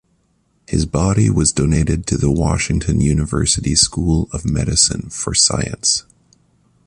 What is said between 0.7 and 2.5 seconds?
body was donated to the